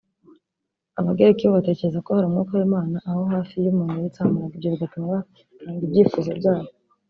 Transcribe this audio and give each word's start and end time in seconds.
Abagereki 0.99 1.43
bo 1.45 1.53
batekerezaga 1.57 2.05
ko 2.05 2.11
hari 2.15 2.25
umwuka 2.27 2.51
w’Imana 2.59 2.95
aho 3.09 3.21
hafi 3.33 3.51
iyo 3.59 3.69
umuntu 3.73 3.95
yitsamuraga 4.03 4.55
ibyo 4.55 4.69
bigatuma 4.73 5.05
batanga 5.17 5.83
ibyifuzo 5.85 6.29
byabo 6.39 6.69